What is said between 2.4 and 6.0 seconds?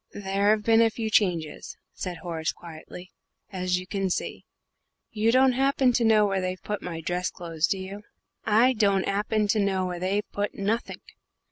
quietly, "as you can see. You don't happen